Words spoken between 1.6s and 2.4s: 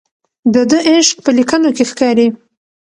کې ښکاري.